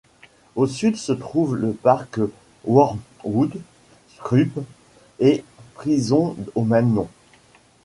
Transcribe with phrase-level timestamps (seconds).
[0.55, 2.19] Au sud se trouve le parc
[2.65, 3.61] Wormwood
[4.15, 4.63] Scrubs
[5.19, 5.43] et
[5.75, 7.07] prison au même nom.